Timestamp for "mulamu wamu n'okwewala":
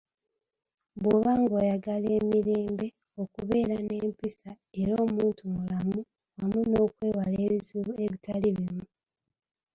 5.55-7.37